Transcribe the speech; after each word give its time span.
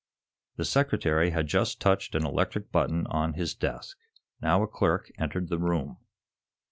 The 0.55 0.65
Secretary 0.65 1.29
had 1.29 1.45
just 1.45 1.79
touched 1.79 2.15
an 2.15 2.25
electric 2.25 2.71
button 2.71 3.05
on 3.11 3.33
his 3.33 3.53
desk. 3.53 3.99
Now 4.41 4.63
a 4.63 4.67
clerk 4.67 5.11
entered 5.19 5.47
the 5.49 5.59
room. 5.59 5.97